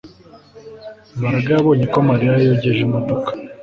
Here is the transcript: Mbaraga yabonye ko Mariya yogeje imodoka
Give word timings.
Mbaraga 1.17 1.47
yabonye 1.55 1.85
ko 1.93 1.99
Mariya 2.09 2.33
yogeje 2.45 2.79
imodoka 2.83 3.29